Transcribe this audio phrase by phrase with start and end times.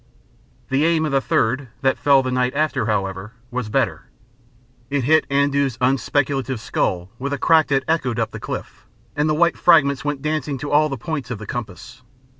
[0.71, 4.07] The aim of the third, that fell the night after, however, was better.
[4.89, 9.35] It hit Andoo's unspeculative skull with a crack that echoed up the cliff, and the
[9.35, 12.01] white fragments went dancing to all the points of the compass.